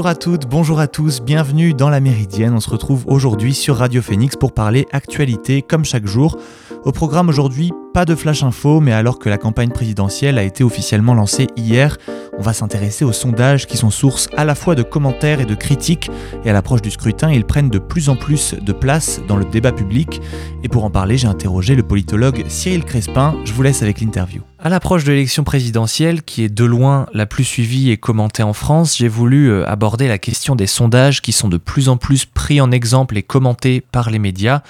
[0.00, 2.54] Bonjour à toutes, bonjour à tous, bienvenue dans la Méridienne.
[2.54, 6.38] On se retrouve aujourd'hui sur Radio Phoenix pour parler actualité comme chaque jour.
[6.82, 10.64] Au programme aujourd'hui, pas de flash info, mais alors que la campagne présidentielle a été
[10.64, 11.98] officiellement lancée hier,
[12.38, 15.54] on va s'intéresser aux sondages qui sont source à la fois de commentaires et de
[15.54, 16.10] critiques.
[16.42, 19.44] Et à l'approche du scrutin, ils prennent de plus en plus de place dans le
[19.44, 20.22] débat public.
[20.64, 23.36] Et pour en parler, j'ai interrogé le politologue Cyril Crespin.
[23.44, 24.40] Je vous laisse avec l'interview.
[24.58, 28.54] À l'approche de l'élection présidentielle, qui est de loin la plus suivie et commentée en
[28.54, 32.24] France, j'ai voulu euh, aborder la question des sondages qui sont de plus en plus
[32.24, 34.62] pris en exemple et commentés par les médias.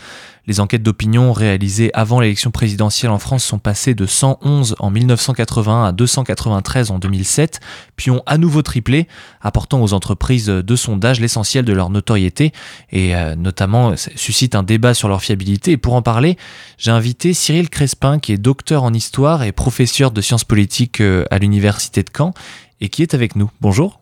[0.47, 5.87] Les enquêtes d'opinion réalisées avant l'élection présidentielle en France sont passées de 111 en 1980
[5.87, 7.61] à 293 en 2007,
[7.97, 9.07] puis ont à nouveau triplé,
[9.41, 12.53] apportant aux entreprises de sondage l'essentiel de leur notoriété
[12.91, 15.73] et euh, notamment suscite un débat sur leur fiabilité.
[15.73, 16.37] Et pour en parler,
[16.79, 21.25] j'ai invité Cyril Crespin, qui est docteur en histoire et professeur de sciences politiques euh,
[21.31, 22.33] à l'université de Caen
[22.81, 23.51] et qui est avec nous.
[23.61, 24.01] Bonjour.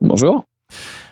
[0.00, 0.44] Bonjour.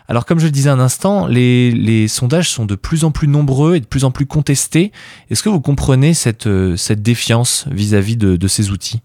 [0.07, 3.75] Alors comme je le disais un instant, les, sondages sont de plus en plus nombreux
[3.75, 4.91] et de plus en plus contestés.
[5.29, 9.01] Est-ce que vous comprenez cette, euh, défiance vis-à-vis de, ces outils?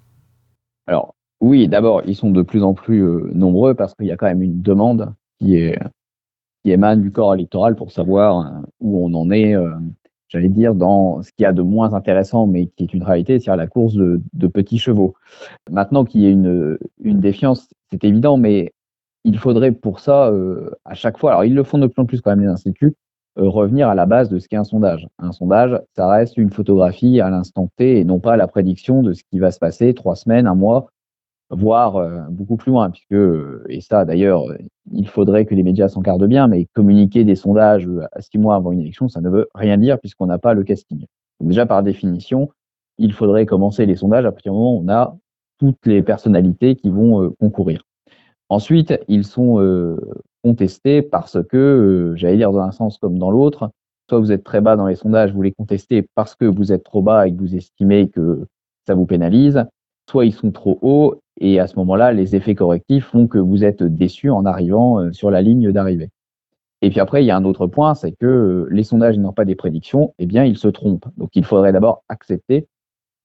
[0.87, 4.17] Alors oui, d'abord, ils sont de plus en plus euh, nombreux parce qu'il y a
[4.17, 5.57] quand même une demande qui
[6.65, 9.55] émane du corps électoral pour savoir euh, où on en est,
[10.29, 13.39] j'allais dire, dans ce qu'il y a de moins intéressant, mais qui est une réalité,
[13.39, 15.15] c'est-à-dire la course de, petits chevaux.
[15.71, 18.73] Maintenant qu'il y ait une, une défiance, c'est évident, mais
[19.25, 22.07] il faudrait pour ça, euh, à chaque fois, alors ils le font de plus en
[22.07, 22.95] plus quand même les instituts,
[23.39, 25.07] euh, revenir à la base de ce qu'est un sondage.
[25.19, 29.13] Un sondage, ça reste une photographie à l'instant T et non pas la prédiction de
[29.13, 30.87] ce qui va se passer trois semaines, un mois,
[31.51, 33.17] voire euh, beaucoup plus loin, puisque,
[33.69, 34.45] et ça d'ailleurs,
[34.93, 38.57] il faudrait que les médias s'en gardent bien, mais communiquer des sondages à six mois
[38.57, 41.07] avant une élection, ça ne veut rien dire puisqu'on n'a pas le casting.
[41.41, 42.51] Donc déjà, par définition,
[42.99, 45.17] il faudrait commencer les sondages à partir du moment où on a
[45.59, 47.83] toutes les personnalités qui vont concourir.
[48.49, 49.97] Ensuite, ils sont euh,
[50.43, 53.71] contestés parce que, euh, j'allais dire dans un sens comme dans l'autre,
[54.09, 56.85] soit vous êtes très bas dans les sondages, vous les contestez parce que vous êtes
[56.85, 58.47] trop bas et que vous estimez que
[58.87, 59.65] ça vous pénalise,
[60.09, 63.65] soit ils sont trop hauts et à ce moment-là, les effets correctifs font que vous
[63.65, 66.11] êtes déçu en arrivant euh, sur la ligne d'arrivée.
[66.81, 69.45] Et puis après, il y a un autre point, c'est que les sondages n'ont pas
[69.45, 71.09] des prédictions, eh bien, ils se trompent.
[71.17, 72.69] Donc, il faudrait d'abord accepter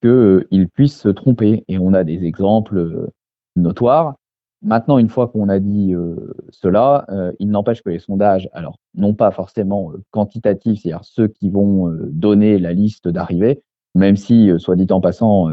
[0.02, 1.64] qu'ils puissent se tromper.
[1.68, 3.08] Et on a des exemples
[3.54, 4.16] notoires.
[4.64, 6.16] Maintenant, une fois qu'on a dit euh,
[6.48, 11.28] cela, euh, il n'empêche que les sondages, alors non pas forcément euh, quantitatifs, c'est-à-dire ceux
[11.28, 13.62] qui vont donner la liste d'arrivée,
[13.94, 15.50] même si, soit dit en passant,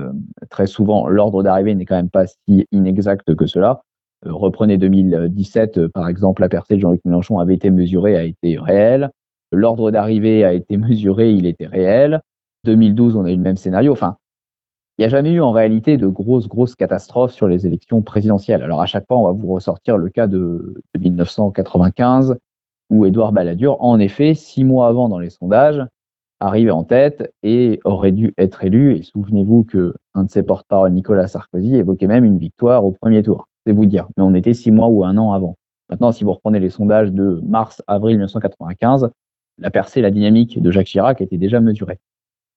[0.50, 3.82] très souvent l'ordre d'arrivée n'est quand même pas si inexact que cela.
[4.26, 9.12] reprenez 2017, par exemple, la percée de Jean-Luc Mélenchon avait été mesurée, a été réelle.
[9.52, 12.22] L'ordre d'arrivée a été mesuré, il était réel.
[12.64, 13.92] 2012, on a eu le même scénario.
[13.92, 14.16] Enfin,
[15.02, 18.62] il n'y a jamais eu en réalité de grosses, grosses catastrophes sur les élections présidentielles.
[18.62, 22.38] Alors à chaque fois, on va vous ressortir le cas de, 1995
[22.92, 25.84] où Édouard Balladur, en effet, six mois avant dans les sondages,
[26.40, 28.96] arrivait en tête et aurait dû être élu.
[28.96, 33.24] Et souvenez-vous que un de ses porte-parole, Nicolas Sarkozy, évoquait même une victoire au premier
[33.24, 33.48] tour.
[33.66, 34.08] C'est vous dire.
[34.18, 35.56] Mais on était six mois ou un an avant.
[35.90, 39.10] Maintenant, si vous reprenez les sondages de mars-avril 1995,
[39.58, 41.98] la percée, la dynamique de Jacques Chirac était déjà mesurée.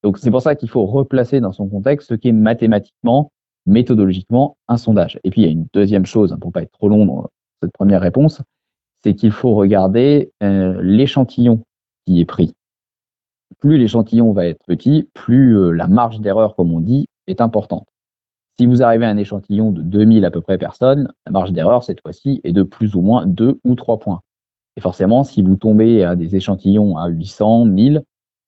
[0.05, 3.33] Donc c'est pour ça qu'il faut replacer dans son contexte ce qui est mathématiquement,
[3.65, 5.19] méthodologiquement un sondage.
[5.25, 7.31] Et puis il y a une deuxième chose, hein, pour pas être trop long dans
[7.63, 8.43] cette première réponse,
[9.03, 11.63] c'est qu'il faut regarder euh, l'échantillon
[12.05, 12.53] qui est pris.
[13.61, 17.87] Plus l'échantillon va être petit, plus euh, la marge d'erreur, comme on dit, est importante.
[18.59, 21.83] Si vous arrivez à un échantillon de 2000 à peu près personnes, la marge d'erreur,
[21.83, 24.21] cette fois-ci, est de plus ou moins 2 ou 3 points.
[24.77, 28.03] Et forcément, si vous tombez à des échantillons à 800, 1000,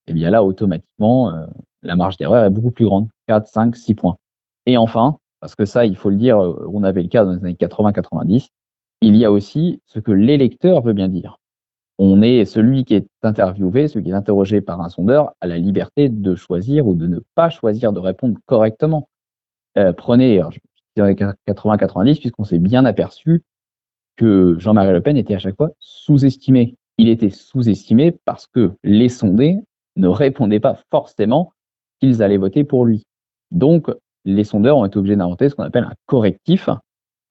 [0.07, 1.45] et eh bien là, automatiquement, euh,
[1.83, 4.17] la marge d'erreur est beaucoup plus grande, 4, 5, 6 points.
[4.65, 7.33] Et enfin, parce que ça, il faut le dire, euh, on avait le cas dans
[7.33, 8.47] les années 80-90,
[9.01, 11.39] il y a aussi ce que l'électeur veut bien dire.
[11.99, 15.57] On est celui qui est interviewé, celui qui est interrogé par un sondeur, à la
[15.57, 19.09] liberté de choisir ou de ne pas choisir de répondre correctement.
[19.77, 20.41] Euh, prenez,
[20.95, 23.43] dans les 80-90, puisqu'on s'est bien aperçu
[24.15, 26.75] que Jean-Marie Le Pen était à chaque fois sous-estimé.
[26.97, 29.59] Il était sous-estimé parce que les sondés
[29.97, 31.51] ne répondaient pas forcément
[31.99, 33.03] qu'ils allaient voter pour lui.
[33.51, 33.89] Donc,
[34.25, 36.69] les sondeurs ont été obligés d'inventer ce qu'on appelle un correctif,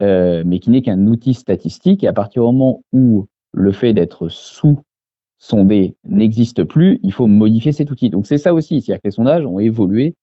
[0.02, 2.04] euh, mais qui n'est qu'un outil statistique.
[2.04, 7.72] Et à partir du moment où le fait d'être sous-sondé n'existe plus, il faut modifier
[7.72, 8.10] cet outil.
[8.10, 10.14] Donc, c'est ça aussi, c'est-à-dire que les sondages ont évolué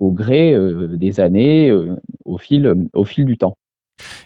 [0.00, 3.56] au gré euh, des années, euh, au, fil, au fil du temps.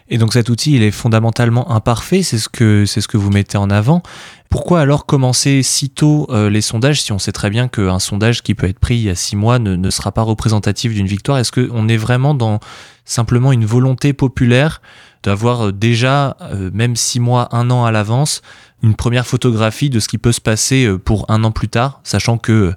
[0.09, 3.29] Et donc cet outil, il est fondamentalement imparfait, c'est ce que c'est ce que vous
[3.29, 4.01] mettez en avant.
[4.49, 8.43] Pourquoi alors commencer si tôt euh, les sondages si on sait très bien qu'un sondage
[8.43, 11.37] qui peut être pris il y a six mois ne, sera pas représentatif d'une victoire?
[11.37, 12.59] Est-ce qu'on est vraiment dans
[13.03, 14.81] simplement une volonté populaire
[15.23, 16.37] d'avoir déjà,
[16.71, 18.41] même six mois, un an à l'avance,
[18.81, 22.37] une première photographie de ce qui peut se passer pour un an plus tard, sachant
[22.37, 22.73] que,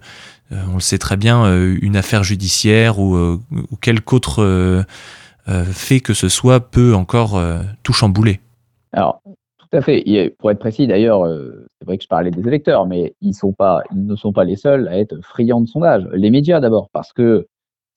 [0.50, 3.41] on le sait très bien, une affaire judiciaire ou
[3.81, 4.85] quelque autre
[5.47, 7.41] fait que ce soit peut encore
[7.83, 8.41] tout chambouler.
[8.93, 9.23] Alors,
[9.71, 10.35] tout à fait.
[10.39, 14.17] pour être précis, d'ailleurs, euh, c'est vrai que je parlais des électeurs, mais ils, ne
[14.17, 16.09] sont pas les seuls à être friands de sondages.
[16.13, 17.47] Les médias d'abord, parce que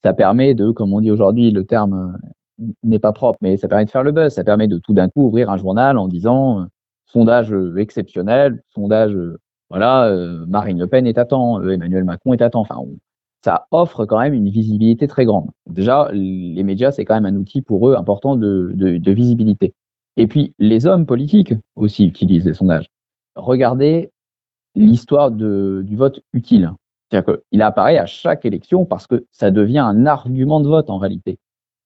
[0.03, 2.15] ça permet de, comme on dit aujourd'hui, le terme
[2.61, 4.33] euh, n'est pas propre, mais ça permet de faire le buzz.
[4.33, 6.65] Ça permet de tout d'un coup ouvrir un journal en disant euh,
[7.07, 9.15] sondage exceptionnel, sondage,
[9.69, 10.11] voilà,
[10.47, 12.61] Marine Le Pen est à temps, Emmanuel Macron est à temps.
[12.61, 12.83] Enfin,
[13.43, 15.49] ça offre quand même une visibilité très grande.
[15.69, 18.73] Déjà, les médias, c'est quand même un outil pour eux important de,
[19.11, 19.73] visibilité.
[20.15, 22.89] Et puis, les hommes politiques aussi utilisent les sondages.
[23.35, 24.11] Regardez
[24.75, 26.71] l'histoire du vote utile.
[27.09, 30.97] C'est-à-dire qu'il apparaît à chaque élection parce que ça devient un argument de vote en
[30.97, 31.37] réalité.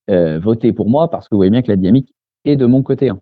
[0.10, 2.14] Euh, votez pour moi parce que vous voyez bien que la dynamique
[2.46, 3.10] est de mon côté.
[3.10, 3.20] Hein.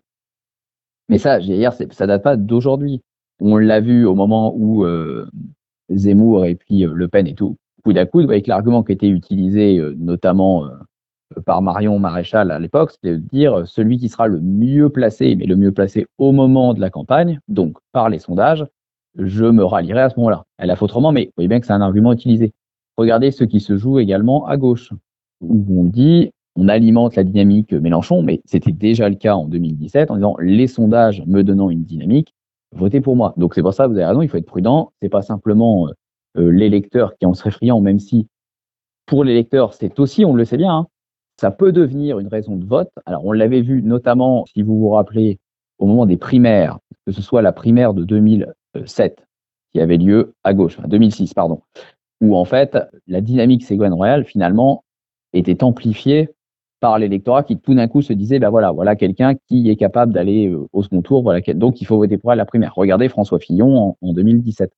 [1.08, 3.00] Mais ça, hier, ça date pas d'aujourd'hui.
[3.40, 5.28] On l'a vu au moment où euh,
[5.90, 7.56] Zemmour et puis euh, Le Pen et tout,
[7.86, 10.64] coup à coup, avec l'argument qui était utilisé notamment
[11.44, 15.46] par Marion Maréchal à l'époque, c'était de dire celui qui sera le mieux placé, mais
[15.46, 18.66] le mieux placé au moment de la campagne, donc par les sondages,
[19.16, 20.44] je me rallierai à ce moment-là.
[20.58, 22.52] Elle a fait autrement, mais vous voyez bien que c'est un argument utilisé.
[22.96, 24.92] Regardez ce qui se joue également à gauche,
[25.40, 30.10] où on dit on alimente la dynamique Mélenchon, mais c'était déjà le cas en 2017
[30.10, 32.34] en disant les sondages me donnant une dynamique,
[32.72, 33.32] votez pour moi.
[33.36, 34.90] Donc c'est pour ça, que vous avez raison, il faut être prudent.
[35.00, 35.88] C'est pas simplement
[36.36, 38.28] euh, l'électeur qui en serait friand, même si
[39.06, 40.86] pour l'électeur, c'est aussi, on le sait bien, hein,
[41.40, 42.90] ça peut devenir une raison de vote.
[43.04, 45.38] Alors, on l'avait vu notamment, si vous vous rappelez,
[45.78, 49.24] au moment des primaires, que ce soit la primaire de 2007
[49.72, 51.60] qui avait lieu à gauche, enfin 2006, pardon,
[52.22, 54.84] où en fait, la dynamique Ségolène Royal, finalement,
[55.34, 56.30] était amplifiée
[56.80, 60.12] par l'électorat qui tout d'un coup se disait, ben voilà, voilà quelqu'un qui est capable
[60.12, 62.74] d'aller euh, au second tour, donc il faut voter pour elle la primaire.
[62.74, 64.72] Regardez François Fillon en, en 2017,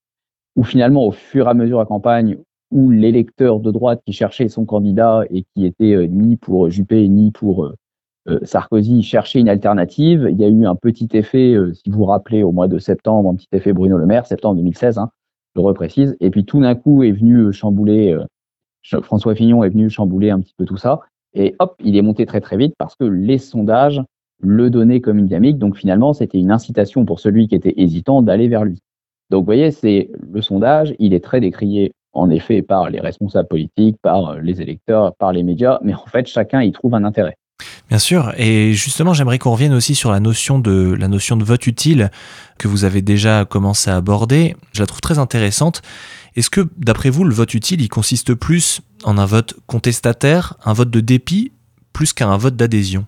[0.59, 2.37] où finalement, au fur et à mesure de la campagne,
[2.73, 7.07] où l'électeur de droite qui cherchait son candidat et qui était euh, ni pour Juppé
[7.09, 7.75] ni pour euh,
[8.29, 10.27] euh, Sarkozy cherchait une alternative.
[10.29, 13.31] Il y a eu un petit effet, si vous vous rappelez, au mois de septembre,
[13.31, 15.11] un petit effet Bruno Le Maire, septembre 2016, hein,
[15.55, 16.17] je le reprécise.
[16.19, 18.19] Et puis tout d'un coup est venu chambouler,
[19.03, 21.01] François Fillon est venu chambouler un petit peu tout ça.
[21.35, 24.03] Et hop, il est monté très très vite parce que les sondages
[24.41, 25.59] le donnaient comme une dynamique.
[25.59, 28.81] Donc finalement, c'était une incitation pour celui qui était hésitant d'aller vers lui.
[29.31, 33.49] Donc vous voyez, c'est le sondage, il est très décrié en effet par les responsables
[33.49, 37.05] politiques, par euh, les électeurs, par les médias, mais en fait chacun y trouve un
[37.05, 37.37] intérêt.
[37.89, 41.45] Bien sûr, et justement j'aimerais qu'on revienne aussi sur la notion de la notion de
[41.45, 42.11] vote utile
[42.59, 44.57] que vous avez déjà commencé à aborder.
[44.73, 45.83] Je la trouve très intéressante.
[46.37, 50.73] Est-ce que d'après vous le vote utile il consiste plus en un vote contestataire, un
[50.73, 51.53] vote de dépit,
[51.93, 53.07] plus qu'un vote d'adhésion?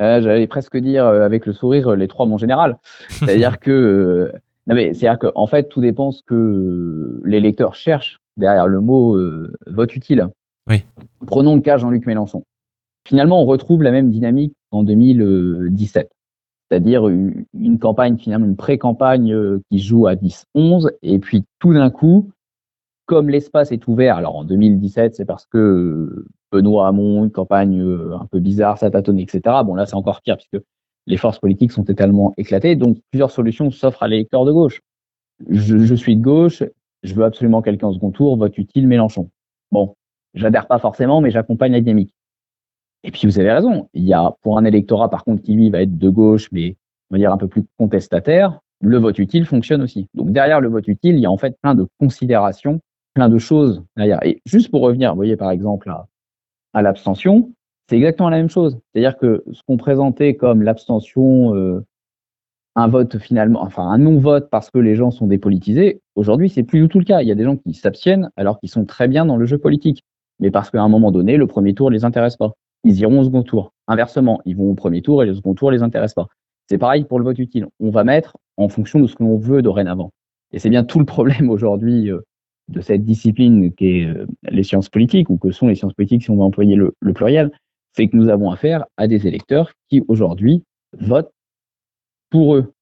[0.00, 2.78] Euh, J'allais presque dire euh, avec le sourire les trois mon général.
[3.10, 4.32] C'est-à-dire que
[4.68, 9.16] non, mais c'est-à-dire qu'en fait, tout dépend ce que les lecteurs cherchent derrière le mot
[9.16, 10.28] euh, vote utile.
[10.68, 10.84] Oui.
[11.26, 12.44] Prenons le cas Jean-Luc Mélenchon.
[13.06, 16.10] Finalement, on retrouve la même dynamique en 2017.
[16.70, 21.88] C'est-à-dire une campagne, finalement, une pré-campagne euh, qui joue à 10-11, et puis tout d'un
[21.88, 22.30] coup,
[23.06, 28.14] comme l'espace est ouvert, alors en 2017, c'est parce que Benoît Hamon, une campagne euh,
[28.20, 29.40] un peu bizarre, ça tâtonne, etc.
[29.64, 30.62] Bon, là, c'est encore pire, puisque
[31.08, 32.76] les forces politiques sont totalement éclatées.
[32.76, 34.82] Donc, plusieurs solutions s'offrent à l'électeur de gauche.
[35.48, 36.62] Je, suis de gauche,
[37.02, 39.30] je veux absolument quelqu'un au second tour, vote utile Mélenchon.
[39.72, 39.94] Bon,
[40.34, 42.14] j'adhère pas forcément, mais j'accompagne la dynamique.
[43.04, 43.88] Et puis, vous avez raison.
[43.94, 46.76] Il y a, pour un électorat, par contre, qui lui va être de gauche, mais
[47.10, 50.08] on va dire un peu plus contestataire, le vote utile fonctionne aussi.
[50.14, 52.80] Donc, derrière le vote utile, il y a en fait plein de considérations,
[53.14, 54.22] plein de choses derrière.
[54.26, 55.90] Et juste pour revenir, vous voyez, par exemple,
[56.74, 57.50] à l'abstention,
[57.88, 58.78] c'est exactement la même chose.
[58.92, 61.84] C'est-à-dire que ce qu'on présentait comme l'abstention, euh,
[62.76, 66.82] un vote finalement, enfin un non-vote parce que les gens sont dépolitisés, aujourd'hui c'est plus
[66.82, 67.22] du tout le cas.
[67.22, 69.58] Il y a des gens qui s'abstiennent alors qu'ils sont très bien dans le jeu
[69.58, 70.02] politique,
[70.38, 72.52] mais parce qu'à un moment donné, le premier tour les intéresse pas.
[72.84, 73.72] Ils iront au second tour.
[73.88, 76.28] Inversement, ils vont au premier tour et le second tour les intéresse pas.
[76.68, 77.66] C'est pareil pour le vote utile.
[77.80, 80.10] On va mettre en fonction de ce que l'on veut dorénavant.
[80.52, 82.20] Et c'est bien tout le problème aujourd'hui euh,
[82.68, 86.22] de cette discipline qui est euh, les sciences politiques, ou que sont les sciences politiques
[86.22, 87.50] si on veut employer le pluriel,
[87.92, 91.32] c'est que nous avons affaire à des électeurs qui aujourd'hui votent
[92.30, 92.72] pour eux,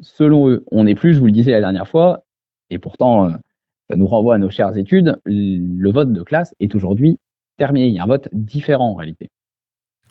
[0.00, 0.64] selon eux.
[0.70, 2.24] On n'est plus, je vous le disais la dernière fois,
[2.70, 3.30] et pourtant euh,
[3.90, 7.18] ça nous renvoie à nos chères études, le vote de classe est aujourd'hui
[7.58, 7.88] terminé.
[7.88, 9.28] Il y a un vote différent en réalité.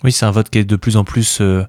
[0.04, 1.64] Oui, c'est un vote qui est de plus en plus euh,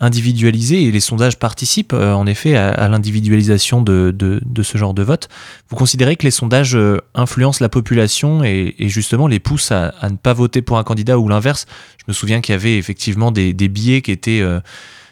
[0.00, 5.28] individualisé et les sondages participent euh, en effet à, l'individualisation de, ce genre de vote.
[5.68, 10.16] Vous considérez que les sondages euh, influencent la population et, justement les poussent à, ne
[10.16, 11.66] pas voter pour un candidat ou l'inverse?
[11.98, 14.42] Je me souviens qu'il y avait effectivement des, billets qui étaient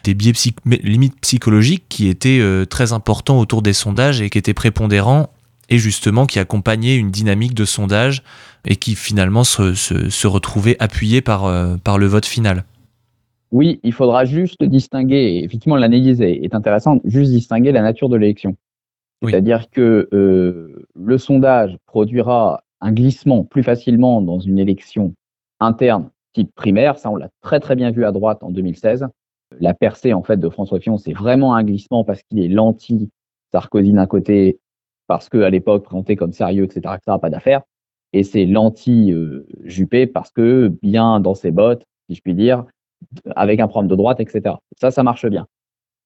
[0.03, 0.33] des biais
[0.65, 5.29] limite psychologiques qui étaient très importants autour des sondages et qui étaient prépondérants
[5.69, 8.23] et justement qui accompagnaient une dynamique de sondage
[8.65, 11.51] et qui finalement se, se, retrouvaient appuyés par,
[11.83, 12.65] par le vote final.
[13.51, 18.57] Oui, il faudra juste distinguer, effectivement l'analyse est, intéressante, juste distinguer la nature de l'élection.
[19.23, 25.13] C'est-à-dire que euh, le sondage produira un glissement plus facilement dans une élection
[25.59, 26.99] interne type primaire.
[26.99, 29.07] Ça, on l'a très très bien vu à droite en 2016.
[29.59, 33.93] La percée en fait de François Fillon, c'est vraiment un glissement parce qu'il est l'anti-Sarkozy
[33.93, 34.59] d'un côté,
[35.07, 37.61] parce qu'à l'époque présenté comme sérieux, etc., etc., pas d'affaires.
[38.13, 42.65] Et c'est l'anti-Juppé parce que bien dans ses bottes, si je puis dire,
[43.35, 44.55] avec un programme de droite, etc.
[44.77, 45.47] Ça, ça marche bien.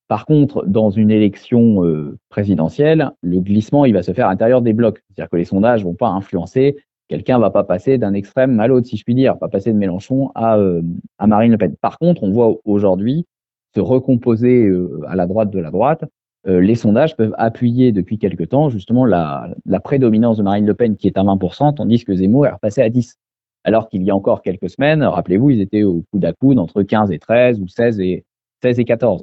[0.07, 4.61] Par contre, dans une élection euh, présidentielle, le glissement, il va se faire à l'intérieur
[4.63, 5.03] des blocs.
[5.07, 6.77] C'est-à-dire que les sondages vont pas influencer.
[7.09, 9.77] Quelqu'un va pas passer d'un extrême à l'autre, si je puis dire, pas passer de
[9.77, 10.81] Mélenchon à, euh,
[11.19, 11.75] à Marine Le Pen.
[11.79, 13.27] Par contre, on voit aujourd'hui
[13.75, 16.03] se recomposer euh, à la droite de la droite.
[16.45, 19.53] Les sondages peuvent appuyer depuis quelque temps justement la,
[19.83, 22.89] prédominance de Marine Le Pen qui est à 20%, tandis que Zemmour est repassé à
[22.89, 23.17] 10.
[23.65, 26.81] Alors qu'il y a encore quelques semaines, rappelez-vous, ils étaient au coude à coude entre
[26.81, 28.25] 15 et 13 ou 16 et,
[28.63, 29.21] 16 et 14.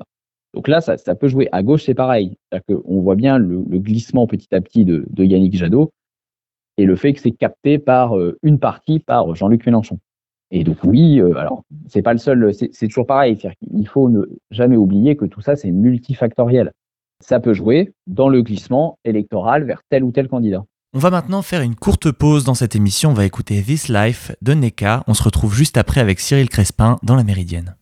[0.55, 1.49] Donc là, ça, peut jouer.
[1.53, 2.39] À gauche, c'est pareil.
[2.87, 5.93] On voit bien le, glissement petit à petit de, Yannick Jadot
[6.79, 9.99] et le fait que c'est capté par euh, une partie par Jean-Luc Mélenchon.
[10.51, 13.39] Et donc oui, euh, alors c'est pas le seul, c'est toujours pareil.
[13.73, 16.73] Il faut ne jamais oublier que tout ça c'est multifactoriel.
[17.21, 20.65] Ça peut jouer dans le glissement électoral vers tel ou tel candidat.
[20.95, 23.11] On va maintenant faire une courte pause dans cette émission.
[23.11, 25.05] On va écouter This Life de Neka.
[25.07, 27.75] On se retrouve juste après avec Cyril Crespin dans la Méridienne.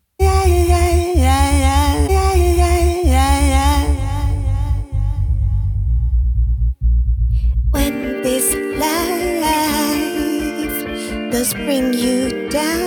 [11.45, 12.84] does bring you down.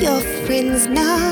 [0.00, 1.29] Your friends not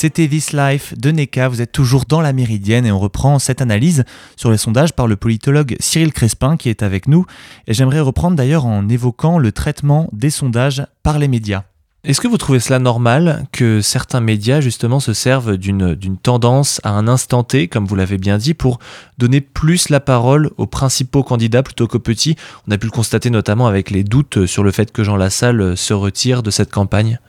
[0.00, 3.60] C'était This Life de NECA, vous êtes toujours dans la Méridienne et on reprend cette
[3.60, 4.04] analyse
[4.34, 7.26] sur les sondages par le politologue Cyril Crespin qui est avec nous.
[7.66, 11.64] Et j'aimerais reprendre d'ailleurs en évoquant le traitement des sondages par les médias.
[12.02, 16.92] Est-ce que vous trouvez cela normal que certains médias justement se servent d'une tendance à
[16.92, 18.78] un instant T, comme vous l'avez bien dit, pour
[19.18, 22.36] donner plus la parole aux principaux candidats plutôt qu'aux petits?
[22.66, 25.76] On a pu le constater notamment avec les doutes sur le fait que Jean Lassalle
[25.76, 27.20] se retire de cette campagne.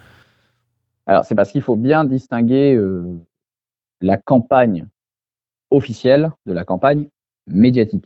[1.05, 3.19] Alors c'est parce qu'il faut bien distinguer euh,
[4.01, 4.87] la campagne
[5.69, 7.07] officielle de la campagne
[7.47, 8.05] médiatique.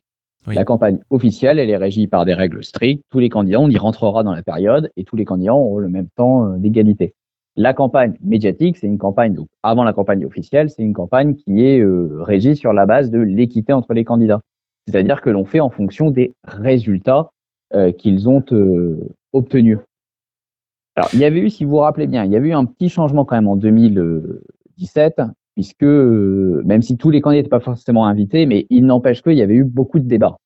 [0.53, 3.03] La campagne officielle, elle est régie par des règles strictes.
[3.09, 5.89] Tous les candidats, on y rentrera dans la période et tous les candidats auront le
[5.89, 7.15] même temps euh, d'égalité.
[7.55, 11.65] La campagne médiatique, c'est une campagne, donc avant la campagne officielle, c'est une campagne qui
[11.65, 14.41] est euh, régie sur la base de l'équité entre les candidats.
[14.87, 17.31] C'est-à-dire que l'on fait en fonction des résultats
[17.73, 18.43] euh, qu'ils ont
[19.33, 19.79] obtenus.
[21.13, 22.89] Il y avait eu, si vous vous rappelez bien, il y avait eu un petit
[22.89, 25.21] changement quand même en 2017
[25.55, 29.33] puisque euh, même si tous les candidats n'étaient pas forcément invités, mais il n'empêche qu'il
[29.33, 30.37] y avait eu beaucoup de débats.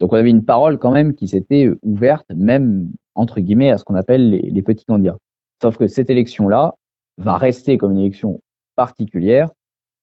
[0.00, 3.78] Donc on avait une parole quand même qui s'était euh, ouverte, même entre guillemets, à
[3.78, 5.18] ce qu'on appelle les, petits candidats.
[5.60, 6.74] Sauf que cette élection-là
[7.18, 8.40] va rester comme une élection
[8.76, 9.50] particulière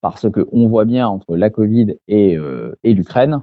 [0.02, 3.42] parce que on voit bien entre la Covid euh, et l'Ukraine,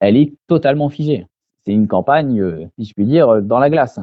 [0.00, 1.26] elle est totalement figée.
[1.64, 4.00] C'est une campagne, si je puis dire, dans la glace.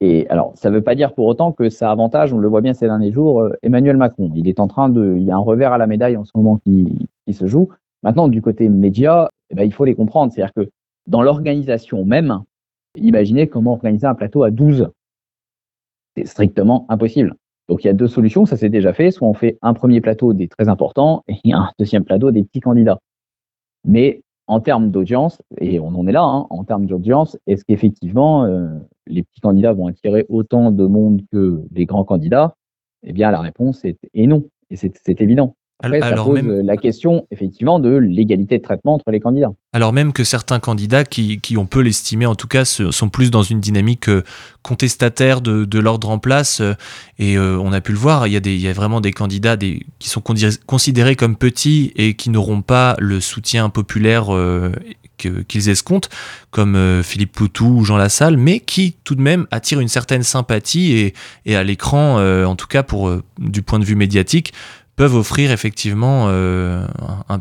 [0.00, 2.62] Et alors, ça ne veut pas dire pour autant que ça avantage, on le voit
[2.62, 4.30] bien ces derniers jours, euh, Emmanuel Macron.
[4.34, 6.32] Il est en train de, il y a un revers à la médaille en ce
[6.34, 7.68] moment qui, se joue.
[8.02, 10.32] Maintenant, du côté média, eh ben, il faut les comprendre.
[10.32, 10.68] C'est-à-dire que
[11.06, 12.42] dans l'organisation même,
[12.96, 14.90] imaginez comment organiser un plateau à 12.
[16.16, 17.36] C'est strictement impossible.
[17.68, 19.12] Donc, il y a deux solutions, ça s'est déjà fait.
[19.12, 22.58] Soit on fait un premier plateau des très importants et un deuxième plateau des petits
[22.58, 22.98] candidats.
[23.84, 28.44] Mais en termes d'audience, et on en est là, hein, en termes d'audience, est-ce qu'effectivement
[28.44, 28.68] euh,
[29.06, 32.56] les petits candidats vont attirer autant de monde que les grands candidats?
[33.04, 35.54] Eh bien, la réponse est, est non, et c'est évident.
[35.82, 36.66] Après, ça pose même...
[36.66, 39.52] la question, effectivement, de l'égalité de traitement entre les candidats.
[39.72, 43.30] Alors même que certains candidats, qui, qui on peut l'estimer en tout cas, sont plus
[43.30, 44.22] dans une dynamique euh,
[44.62, 46.74] contestataire de, de l'ordre en place, euh,
[47.18, 49.00] et euh, on a pu le voir, il y a, des, il y a vraiment
[49.00, 50.22] des candidats des, qui sont
[50.66, 54.28] considérés comme petits et qui n'auront pas le soutien populaire
[55.16, 56.08] qu'ils escomptent,
[56.50, 60.92] comme Philippe Poutou ou Jean Lassalle, mais qui tout de même attirent une certaine sympathie
[60.92, 61.14] et,
[61.46, 64.52] et à l'écran, en tout cas pour du point de vue médiatique,
[65.00, 66.84] peuvent offrir effectivement euh,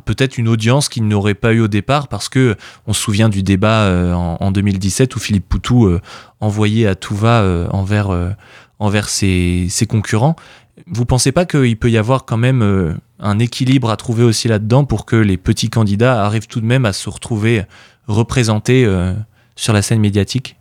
[0.06, 2.56] peut-être une audience qu'ils n'auraient pas eu au départ parce que
[2.88, 6.00] on se souvient du débat euh, en, 2017 où Philippe Poutou euh,
[6.40, 8.18] envoyait à tout va envers,
[8.80, 10.38] envers ses, ses, concurrents.
[10.88, 14.86] Vous pensez pas qu'il peut y avoir quand même un équilibre à trouver aussi là-dedans
[14.86, 17.64] pour que les petits candidats arrivent tout de même à se retrouver
[18.08, 18.90] représentés
[19.58, 20.56] sur la scène médiatique?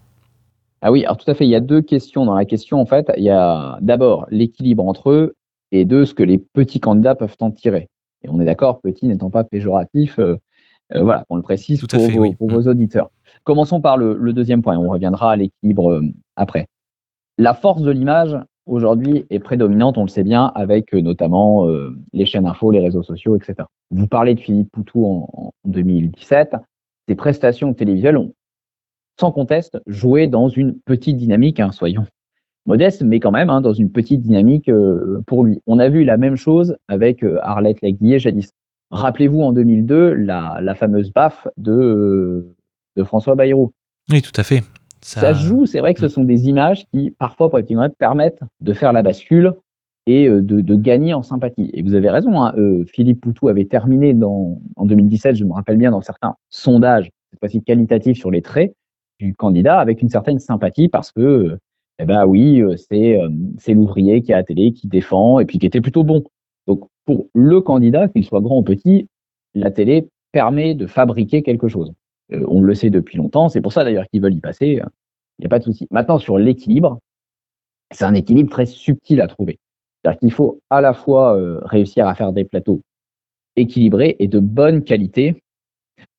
[0.83, 1.45] Ah oui, alors tout à fait.
[1.45, 2.81] Il y a deux questions dans la question.
[2.81, 5.37] En fait, il y a d'abord l'équilibre entre eux
[5.73, 7.89] et de ce que les petits candidats peuvent en tirer.
[8.23, 10.37] Et on est d'accord, petit n'étant pas péjoratif, euh,
[10.95, 12.69] euh, voilà, on le précise pour, vos, pour vos, mm.
[12.69, 13.11] auditeurs.
[13.45, 16.03] Commençons par le, le, deuxième point, on reviendra à l'équilibre euh,
[16.37, 16.67] après.
[17.37, 21.69] La force de l'image, aujourd'hui, est prédominante, on le sait bien, avec notamment
[22.13, 23.55] les chaînes info, les réseaux sociaux, etc.
[23.93, 26.57] Vous parlez de Philippe Poutou en, en 2017,
[27.09, 28.35] ses prestations télévisuelles ont,
[29.21, 32.07] sans conteste, joué dans une petite dynamique, hein, soyons
[32.69, 35.61] modeste, mais quand même hein, dans une petite dynamique euh, pour lui.
[35.67, 38.53] On a vu la même chose avec euh, Arlette Laguillet jadis.
[38.91, 42.55] Rappelez-vous en 2002 la, la fameuse baffe de, euh,
[42.97, 43.73] de François Bayrou.
[44.11, 44.63] Oui, tout à fait.
[45.01, 48.41] Ça, joue, c'est vrai que ce sont des images qui, parfois, pour les petits permettent
[48.61, 49.55] de faire la bascule
[50.07, 51.71] et de, de, gagner en sympathie.
[51.73, 52.53] Et vous avez raison, hein,
[52.87, 57.39] Philippe Poutou avait terminé dans, en 2017, je me rappelle bien, dans certains sondages, cette
[57.39, 58.75] fois-ci qualitatifs sur les traits
[59.21, 61.59] du candidat, avec une certaine sympathie parce que
[61.99, 65.47] eh ben oui, euh, c'est euh, c'est l'ouvrier qui à la télé, qui défend et
[65.47, 66.25] puis qui était plutôt bon.
[66.67, 69.09] Donc pour le candidat, qu'il soit grand ou petit,
[69.55, 71.93] la télé permet de fabriquer quelque chose.
[72.33, 74.81] Euh, on le sait depuis longtemps, c'est pour ça d'ailleurs qu'ils veulent y passer.
[75.39, 75.89] Il n'y a pas de souci.
[75.91, 76.99] Maintenant sur l'équilibre,
[77.91, 79.59] c'est un équilibre très subtil à trouver.
[80.03, 82.83] C'est-à-dire qu'il faut à la fois réussir à faire des plateaux
[83.57, 85.43] équilibrés et de bonne qualité,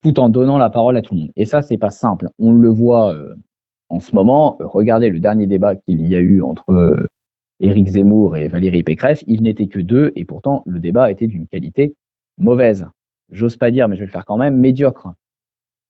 [0.04, 1.32] tout en donnant la parole à tout le monde.
[1.36, 2.30] Et ça, c'est pas simple.
[2.40, 3.16] On le voit
[3.90, 7.08] en ce moment, regardez le dernier débat qu'il y a eu entre euh,
[7.60, 11.48] Éric Zemmour et Valérie Pécresse, il n'était que deux, et pourtant le débat était d'une
[11.48, 11.96] qualité
[12.38, 12.88] mauvaise.
[13.32, 15.10] J'ose pas dire, mais je vais le faire quand même, médiocre.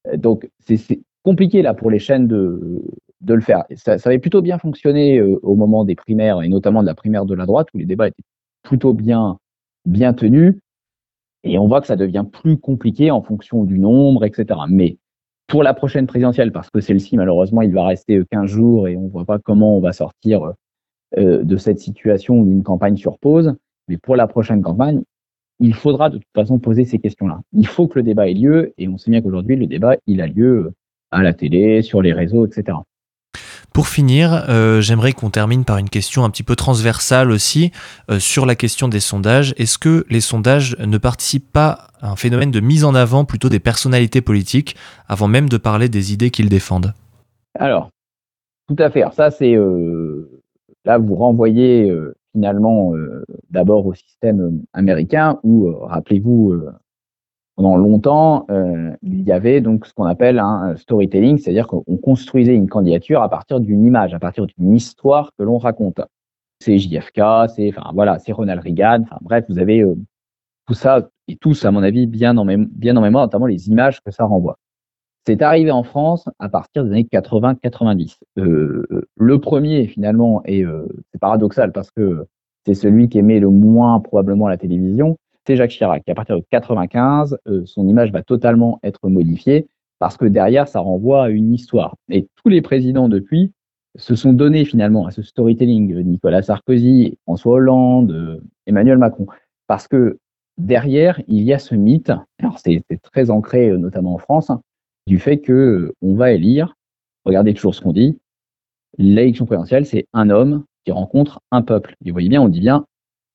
[0.07, 2.81] Euh, donc c'est compliqué là pour les chaînes de,
[3.21, 3.65] de le faire.
[3.75, 6.95] Ça, ça avait plutôt bien fonctionné euh, au moment des primaires, et notamment de la
[6.95, 8.23] primaire de la droite, où les débats étaient
[8.63, 9.37] plutôt bien,
[9.85, 10.55] bien tenus.
[11.43, 14.59] Et on voit que ça devient plus compliqué en fonction du nombre, etc.
[14.69, 14.97] Mais
[15.49, 19.05] pour la prochaine présidentielle, parce que celle-ci, malheureusement, il va rester 15 jours et on
[19.05, 20.53] ne voit pas comment on va sortir
[21.17, 23.55] euh, de cette situation où une campagne sur pause.
[23.87, 25.01] mais pour la prochaine campagne,
[25.59, 27.41] il faudra de toute façon poser ces questions-là.
[27.51, 30.21] Il faut que le débat ait lieu, et on sait bien qu'aujourd'hui, le débat, il
[30.21, 30.71] a lieu
[31.11, 32.77] à la télé, sur les réseaux, etc.
[33.73, 37.71] Pour finir, euh, j'aimerais qu'on termine par une question un petit peu transversale aussi
[38.09, 39.53] euh, sur la question des sondages.
[39.57, 43.49] Est-ce que les sondages ne participent pas à un phénomène de mise en avant plutôt
[43.49, 44.75] des personnalités politiques
[45.07, 46.93] avant même de parler des idées qu'ils défendent?
[47.57, 47.89] Alors,
[48.67, 49.03] tout à fait.
[49.13, 50.41] ça, c'est euh,
[50.85, 51.91] là vous renvoyez
[52.33, 52.93] finalement
[53.49, 56.53] d'abord au système américain où, rappelez-vous,
[57.59, 62.55] pendant longtemps, euh, il y avait donc ce qu'on appelle un storytelling, c'est-à-dire qu'on construisait
[62.55, 65.99] une candidature à partir d'une image, à partir d'une histoire que l'on raconte.
[66.61, 67.19] C'est JFK,
[67.53, 69.01] c'est enfin voilà, c'est Ronald Reagan.
[69.01, 69.93] Enfin bref, vous avez euh,
[70.67, 73.99] tout ça et tous, à mon avis, bien en, bien en mémoire, notamment les images
[74.05, 74.57] que ça renvoie.
[75.27, 78.19] C'est arrivé en France à partir des années 80-90.
[78.37, 82.25] Euh, le premier, finalement, et euh, c'est paradoxal parce que
[82.65, 86.07] c'est celui qui aimait le moins probablement la télévision, c'est Jacques Chirac.
[86.07, 89.67] À partir de 95, euh, son image va totalement être modifiée
[89.99, 91.95] parce que derrière, ça renvoie à une histoire.
[92.09, 93.51] Et tous les présidents depuis
[93.97, 99.27] se sont donnés finalement à ce storytelling, Nicolas Sarkozy, François Hollande, euh, Emmanuel Macron,
[99.67, 100.19] parce que
[100.57, 104.51] derrière, il y a ce mythe, alors c'est très ancré euh, notamment en France,
[105.07, 106.75] du fait que on va élire,
[107.25, 108.19] regardez toujours ce qu'on dit,
[108.97, 111.95] l'élection présidentielle, c'est un homme qui rencontre un peuple.
[112.05, 112.85] Vous voyez bien, on dit bien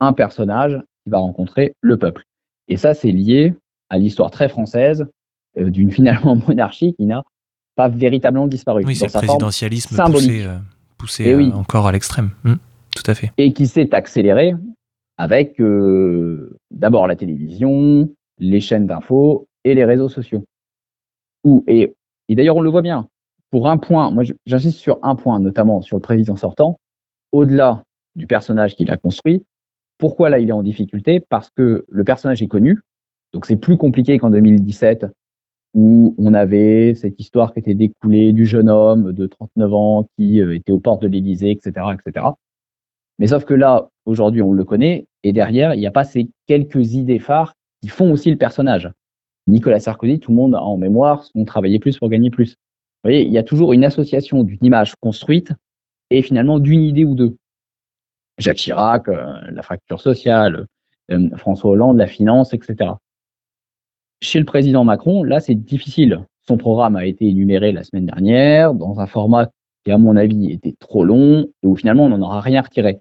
[0.01, 2.25] un personnage qui va rencontrer le peuple.
[2.69, 3.55] Et ça, c'est lié
[3.91, 5.07] à l'histoire très française
[5.59, 7.23] euh, d'une finalement monarchie qui n'a
[7.77, 8.85] pas véritablement disparu.
[8.85, 10.59] Oui, c'est le présidentialisme poussé, euh,
[10.99, 12.31] poussé euh, encore à l'extrême.
[12.45, 12.59] Hum,
[12.97, 13.33] tout à fait.
[13.39, 14.55] Et qui s'est accéléré
[15.17, 15.61] avec
[16.73, 20.45] d'abord la télévision, les chaînes d'infos et les réseaux sociaux.
[21.45, 21.95] Où, et,
[22.29, 23.09] et d'ailleurs, on le voit bien.
[23.51, 26.81] Pour un point, moi j'insiste sur un point, notamment sur le président sortant,
[27.31, 27.85] au-delà
[28.17, 29.45] du personnage qu'il a construit,
[29.99, 31.21] pourquoi là il est en difficulté?
[31.21, 32.81] Parce que le personnage est connu,
[33.33, 35.07] donc c'est plus compliqué qu'en 2017
[35.75, 40.41] où on avait cette histoire qui était découlée du jeune homme de 39 ans qui
[40.41, 42.27] euh, était aux portes de l'Élysée, etc., etc.
[43.19, 46.31] Mais sauf que là, aujourd'hui, on le connaît, et derrière, il n'y a pas ces
[46.47, 48.91] quelques idées phares qui font aussi le personnage.
[49.47, 52.51] Nicolas Sarkozy, tout le monde a en mémoire, on travaillait plus pour gagner plus.
[52.53, 55.53] Vous voyez, il y a toujours une association d'une image construite
[56.11, 57.37] et finalement d'une idée ou deux.
[58.39, 60.67] Jacques Chirac, euh, la fracture sociale,
[61.11, 62.93] euh, François Hollande, la finance, etc.
[64.21, 66.25] Chez le président Macron, là, c'est difficile.
[66.47, 69.51] Son programme a été énuméré la semaine dernière dans un format
[69.85, 73.01] qui, à mon avis, était trop long et où finalement on n'en aura rien retiré.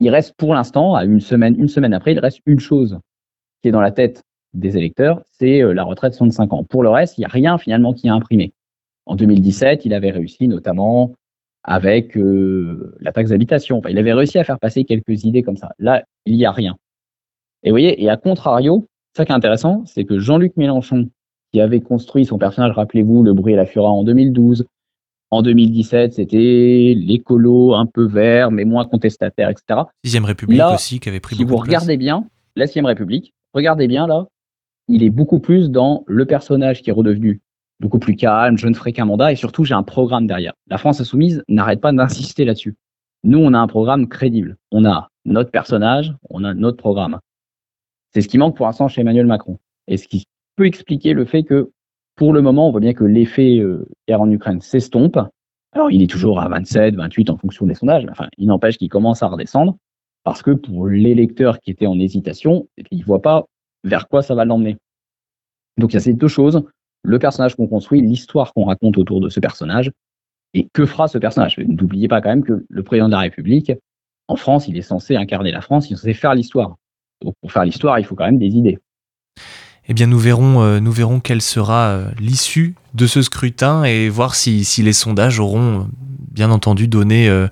[0.00, 2.98] Il reste pour l'instant, à une semaine, une semaine après, il reste une chose
[3.62, 4.22] qui est dans la tête
[4.54, 6.64] des électeurs, c'est euh, la retraite de 65 ans.
[6.64, 8.52] Pour le reste, il n'y a rien finalement qui a imprimé.
[9.04, 11.12] En 2017, il avait réussi notamment
[11.66, 13.78] avec euh, la taxe d'habitation.
[13.78, 15.72] Enfin, il avait réussi à faire passer quelques idées comme ça.
[15.78, 16.76] Là, il n'y a rien.
[17.64, 21.10] Et vous voyez, et à contrario, ça qui est intéressant, c'est que Jean-Luc Mélenchon,
[21.52, 24.64] qui avait construit son personnage, rappelez-vous, Le bruit et la fureur en 2012,
[25.32, 29.80] en 2017, c'était l'écolo un peu vert, mais moins contestataire, etc.
[30.04, 33.88] Sixième République aussi, qui avait pris si beaucoup vous regardez bien, la Sixième République, regardez
[33.88, 34.26] bien là,
[34.86, 37.40] il est beaucoup plus dans le personnage qui est redevenu
[37.80, 40.54] beaucoup plus calme, je ne ferai qu'un mandat et surtout j'ai un programme derrière.
[40.68, 42.76] La France insoumise n'arrête pas d'insister là-dessus.
[43.24, 44.56] Nous, on a un programme crédible.
[44.70, 47.18] On a notre personnage, on a notre programme.
[48.14, 49.58] C'est ce qui manque pour l'instant chez Emmanuel Macron.
[49.88, 50.24] Et ce qui
[50.56, 51.70] peut expliquer le fait que,
[52.14, 55.18] pour le moment, on voit bien que l'effet euh, guerre en Ukraine s'estompe.
[55.72, 58.88] Alors, il est toujours à 27, 28 en fonction des sondages, enfin, il n'empêche qu'il
[58.88, 59.76] commence à redescendre
[60.24, 63.44] parce que pour l'électeur qui était en hésitation, il ne voit pas
[63.84, 64.78] vers quoi ça va l'emmener.
[65.76, 66.64] Donc, il y a ces deux choses
[67.06, 69.92] le personnage qu'on construit, l'histoire qu'on raconte autour de ce personnage,
[70.54, 71.56] et que fera ce personnage.
[71.58, 73.72] N'oubliez pas quand même que le président de la République,
[74.28, 76.76] en France, il est censé incarner la France, il est censé faire l'histoire.
[77.22, 78.78] Donc pour faire l'histoire, il faut quand même des idées.
[79.88, 84.08] Eh bien, nous verrons, euh, nous verrons quelle sera euh, l'issue de ce scrutin et
[84.08, 85.88] voir si, les sondages auront,
[86.32, 87.46] bien entendu, donné euh,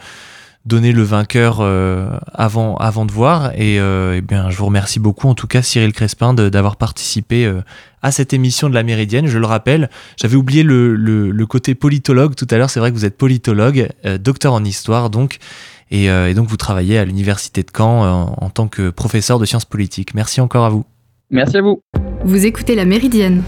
[0.67, 3.53] donner le vainqueur euh, avant, avant de voir.
[3.55, 7.45] Et, euh, eh bien, je vous remercie beaucoup, en tout cas, Cyril Crespin, d'avoir participé
[7.45, 7.61] euh,
[8.03, 9.27] à cette émission de la Méridienne.
[9.27, 12.71] Je le rappelle, j'avais oublié le, le, côté politologue tout à l'heure.
[12.71, 13.89] C'est vrai que vous êtes politologue,
[14.21, 15.39] docteur en histoire, donc.
[15.91, 19.67] Et, et, donc, vous travaillez à l'Université de Caen en tant que professeur de sciences
[19.67, 20.15] politiques.
[20.15, 20.85] Merci encore à vous.
[21.31, 21.81] Merci à vous.
[22.25, 23.43] Vous écoutez la Méridienne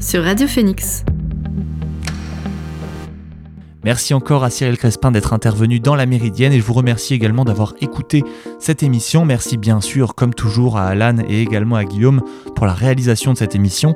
[0.00, 1.04] sur Radio Phoenix.
[3.86, 7.44] Merci encore à Cyril Crespin d'être intervenu dans la Méridienne et je vous remercie également
[7.44, 8.24] d'avoir écouté
[8.58, 9.24] cette émission.
[9.24, 12.20] Merci bien sûr, comme toujours, à Alan et également à Guillaume
[12.56, 13.94] pour la réalisation de cette émission.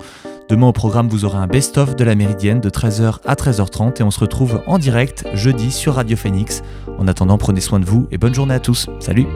[0.49, 4.05] Demain au programme, vous aurez un best-of de la Méridienne de 13h à 13h30 et
[4.05, 6.63] on se retrouve en direct jeudi sur Radio Phoenix.
[7.01, 8.87] En attendant, prenez soin de vous et bonne journée à tous.
[9.01, 9.27] Salut